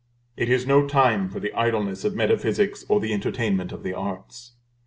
It 0.35 0.49
is 0.49 0.65
no 0.65 0.87
time 0.87 1.29
for 1.29 1.39
the 1.39 1.53
idleness 1.53 2.03
of 2.03 2.15
metaphysics, 2.15 2.83
or 2.89 2.99
the 2.99 3.13
entertainment 3.13 3.71
of 3.71 3.83
the 3.83 3.93
arts. 3.93 4.53